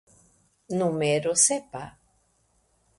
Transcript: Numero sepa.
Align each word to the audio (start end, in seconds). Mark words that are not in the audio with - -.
Numero 0.79 1.31
sepa. 1.45 1.83